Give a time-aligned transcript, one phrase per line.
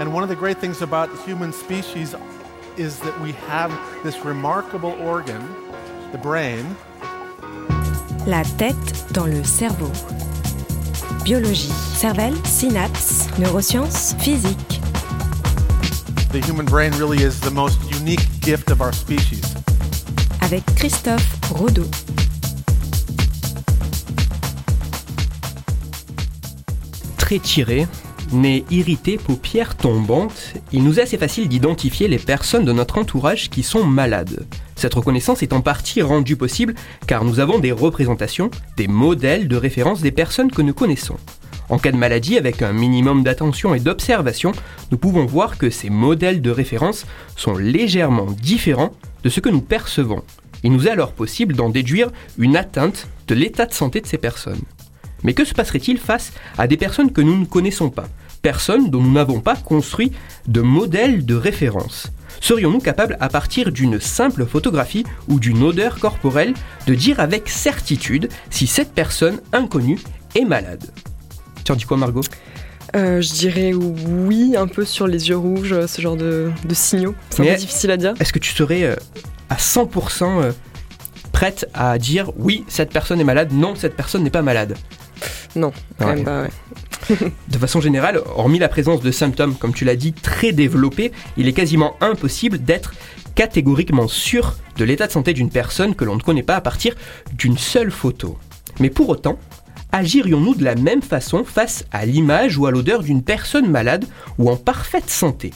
[0.00, 2.14] And one of the great things about the human species
[2.76, 3.70] is that we have
[4.02, 5.42] this remarkable organ,
[6.10, 6.76] the brain.
[8.26, 9.90] La tête dans le cerveau.
[11.24, 14.80] Biologie, cervelle, synapses, neurosciences, physique.
[16.32, 19.54] The human brain really is the most unique gift of our species.
[20.40, 21.86] Avec Christophe Rodeau.
[27.18, 27.86] Très tiré,
[28.32, 33.50] nez irrité, paupières tombantes, il nous est assez facile d'identifier les personnes de notre entourage
[33.50, 34.46] qui sont malades.
[34.76, 36.74] Cette reconnaissance est en partie rendue possible
[37.06, 41.16] car nous avons des représentations, des modèles de référence des personnes que nous connaissons.
[41.68, 44.52] En cas de maladie, avec un minimum d'attention et d'observation,
[44.90, 47.06] nous pouvons voir que ces modèles de référence
[47.36, 48.92] sont légèrement différents
[49.22, 50.22] de ce que nous percevons.
[50.64, 54.18] Il nous est alors possible d'en déduire une atteinte de l'état de santé de ces
[54.18, 54.60] personnes.
[55.22, 58.08] Mais que se passerait-il face à des personnes que nous ne connaissons pas?
[58.42, 60.10] Personnes dont nous n'avons pas construit
[60.48, 62.08] de modèle de référence.
[62.40, 66.54] Serions-nous capables, à partir d'une simple photographie ou d'une odeur corporelle,
[66.88, 69.98] de dire avec certitude si cette personne inconnue
[70.34, 70.82] est malade?
[71.64, 72.22] Tu en dis quoi Margot
[72.96, 77.14] Euh, je dirais oui, un peu sur les yeux rouges, ce genre de, de signaux.
[77.30, 78.14] C'est un peu difficile à dire.
[78.18, 78.96] Est-ce que tu serais euh,
[79.50, 80.52] à 100% euh,
[81.30, 84.76] prête à dire oui, cette personne est malade, non, cette personne n'est pas malade
[85.54, 86.14] Non, quand Ouais.
[86.16, 86.50] même pas, ouais.
[87.48, 91.48] De façon générale, hormis la présence de symptômes, comme tu l'as dit, très développés, il
[91.48, 92.94] est quasiment impossible d'être
[93.34, 96.94] catégoriquement sûr de l'état de santé d'une personne que l'on ne connaît pas à partir
[97.32, 98.38] d'une seule photo.
[98.80, 99.38] Mais pour autant,
[99.90, 104.06] agirions-nous de la même façon face à l'image ou à l'odeur d'une personne malade
[104.38, 105.52] ou en parfaite santé?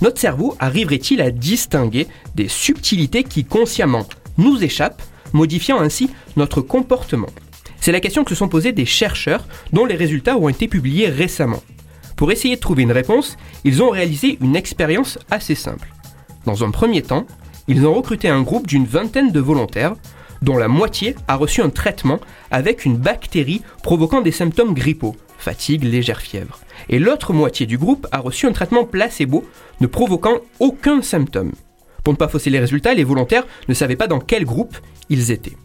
[0.00, 4.06] Notre cerveau arriverait-il à distinguer des subtilités qui consciemment
[4.38, 7.28] nous échappent, modifiant ainsi notre comportement?
[7.80, 11.08] C'est la question que se sont posées des chercheurs dont les résultats ont été publiés
[11.08, 11.62] récemment.
[12.16, 15.88] Pour essayer de trouver une réponse, ils ont réalisé une expérience assez simple.
[16.44, 17.26] Dans un premier temps,
[17.68, 19.94] ils ont recruté un groupe d'une vingtaine de volontaires,
[20.42, 25.84] dont la moitié a reçu un traitement avec une bactérie provoquant des symptômes grippaux, fatigue,
[25.84, 26.60] légère fièvre.
[26.88, 29.48] Et l'autre moitié du groupe a reçu un traitement placebo
[29.80, 31.52] ne provoquant aucun symptôme.
[32.04, 34.76] Pour ne pas fausser les résultats, les volontaires ne savaient pas dans quel groupe
[35.08, 35.56] ils étaient.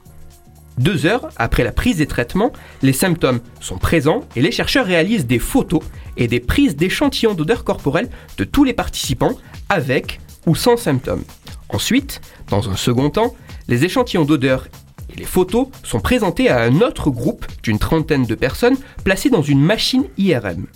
[0.78, 5.25] Deux heures après la prise des traitements, les symptômes sont présents et les chercheurs réalisent
[5.25, 5.81] des photos
[6.18, 9.38] et des prises d'échantillons d'odeur corporelle de tous les participants
[9.69, 11.24] avec ou sans symptômes.
[11.69, 12.19] Ensuite,
[12.50, 13.35] dans un second temps,
[13.68, 14.68] les échantillons d'odeur
[15.14, 19.41] et les photos sont présentés à un autre groupe d'une trentaine de personnes placés dans
[19.41, 20.68] une machine IRM.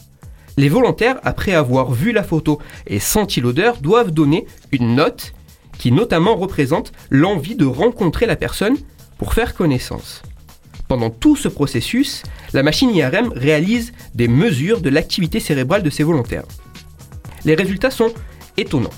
[0.58, 5.34] Les volontaires, après avoir vu la photo et senti l'odeur, doivent donner une note
[5.78, 8.78] qui notamment représente l'envie de rencontrer la personne
[9.20, 10.24] pour faire connaissance.
[10.88, 16.02] Pendant tout ce processus, la machine IRM réalise des mesures de l'activité cérébrale de ces
[16.02, 16.46] volontaires.
[17.46, 18.12] Les résultats sont
[18.58, 18.90] étonnants.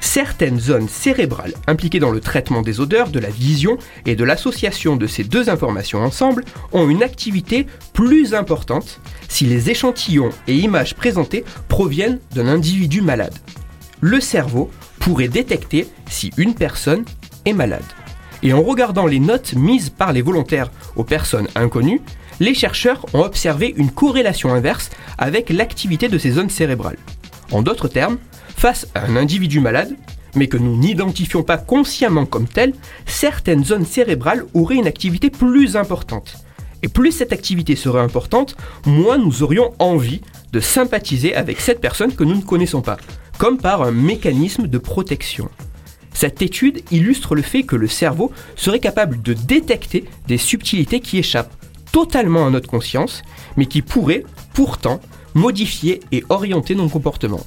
[0.00, 3.76] Certaines zones cérébrales impliquées dans le traitement des odeurs, de la vision
[4.06, 9.70] et de l'association de ces deux informations ensemble ont une activité plus importante si les
[9.70, 13.34] échantillons et images présentés proviennent d'un individu malade.
[14.00, 14.70] Le cerveau
[15.00, 17.04] pourrait détecter si une personne
[17.44, 17.84] est malade.
[18.42, 22.00] Et en regardant les notes mises par les volontaires aux personnes inconnues,
[22.40, 26.98] les chercheurs ont observé une corrélation inverse avec l'activité de ces zones cérébrales.
[27.50, 28.18] En d'autres termes,
[28.56, 29.96] face à un individu malade,
[30.34, 32.74] mais que nous n'identifions pas consciemment comme tel,
[33.06, 36.36] certaines zones cérébrales auraient une activité plus importante.
[36.82, 38.56] Et plus cette activité serait importante,
[38.86, 40.20] moins nous aurions envie
[40.52, 42.98] de sympathiser avec cette personne que nous ne connaissons pas,
[43.36, 45.48] comme par un mécanisme de protection.
[46.18, 51.16] Cette étude illustre le fait que le cerveau serait capable de détecter des subtilités qui
[51.16, 51.54] échappent
[51.92, 53.22] totalement à notre conscience,
[53.56, 55.00] mais qui pourraient pourtant
[55.34, 57.46] modifier et orienter nos comportements.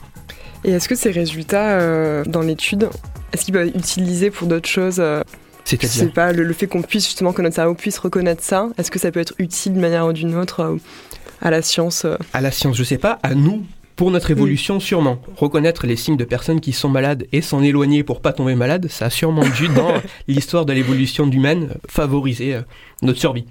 [0.63, 2.87] Et est-ce que ces résultats euh, dans l'étude,
[3.33, 5.21] est-ce qu'ils peuvent être utilisés pour d'autres choses euh,
[5.65, 8.41] Je sais C'est-à-dire pas, le, le fait qu'on puisse justement, que notre cerveau puisse reconnaître
[8.41, 10.77] ça, est-ce que ça peut être utile d'une manière ou d'une autre euh,
[11.41, 13.65] à la science à la science, je sais pas, à nous,
[13.95, 15.21] pour notre évolution sûrement.
[15.37, 18.87] Reconnaître les signes de personnes qui sont malades et s'en éloigner pour pas tomber malade,
[18.89, 19.93] ça a sûrement dû, dans
[20.27, 22.61] l'histoire de l'évolution humaine, favoriser euh,
[23.01, 23.45] notre survie.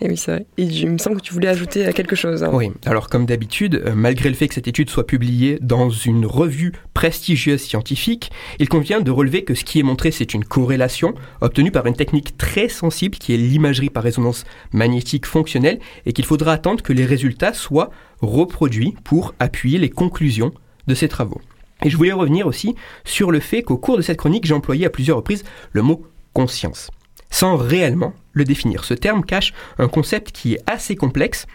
[0.00, 0.46] Et oui, c'est vrai.
[0.58, 2.42] Et il me semble que tu voulais ajouter à quelque chose.
[2.42, 2.50] hein.
[2.52, 6.26] Oui, alors comme d'habitude, euh, malgré le fait que cette étude soit publiée dans une
[6.26, 11.14] revue prestigieuse scientifique, il convient de relever que ce qui est montré, c'est une corrélation
[11.40, 16.24] obtenue par une technique très sensible qui est l'imagerie par résonance magnétique fonctionnelle et qu'il
[16.24, 17.90] faudra attendre que les résultats soient
[18.20, 20.52] reproduits pour appuyer les conclusions
[20.86, 21.40] de ces travaux.
[21.84, 22.74] Et je voulais revenir aussi
[23.04, 26.06] sur le fait qu'au cours de cette chronique, j'ai employé à plusieurs reprises le mot
[26.32, 26.90] conscience,
[27.30, 28.84] sans réellement le définir.
[28.84, 31.46] Ce terme cache un concept qui est assez complexe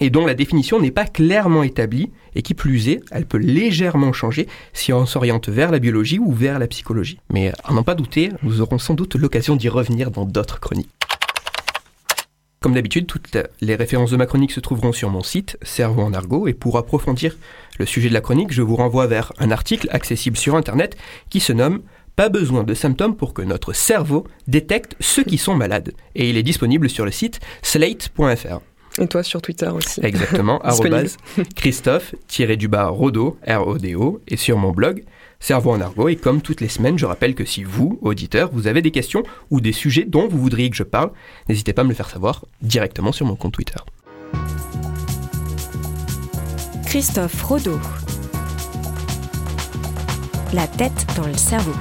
[0.00, 4.12] et dont la définition n'est pas clairement établie, et qui plus est, elle peut légèrement
[4.12, 7.18] changer si on s'oriente vers la biologie ou vers la psychologie.
[7.30, 10.88] Mais à n'en pas douter, nous aurons sans doute l'occasion d'y revenir dans d'autres chroniques.
[12.60, 16.14] Comme d'habitude, toutes les références de ma chronique se trouveront sur mon site, Cerveau en
[16.14, 17.36] argot, et pour approfondir
[17.78, 20.96] le sujet de la chronique, je vous renvoie vers un article accessible sur Internet
[21.28, 21.82] qui se nomme
[22.16, 25.92] Pas besoin de symptômes pour que notre cerveau détecte ceux qui sont malades.
[26.14, 28.60] Et il est disponible sur le site slate.fr.
[28.98, 30.00] Et toi sur Twitter aussi.
[30.04, 31.16] Exactement, arrobase
[31.56, 35.04] Christophe-du-bas Rodo, R-O-D-O, et sur mon blog,
[35.42, 36.08] Cerveau en argot.
[36.08, 39.24] Et comme toutes les semaines, je rappelle que si vous, auditeurs, vous avez des questions
[39.50, 41.10] ou des sujets dont vous voudriez que je parle,
[41.48, 43.80] n'hésitez pas à me le faire savoir directement sur mon compte Twitter.
[46.86, 47.80] Christophe Rodeau.
[50.52, 51.72] La tête dans le cerveau.